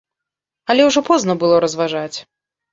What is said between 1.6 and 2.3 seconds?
разважаць.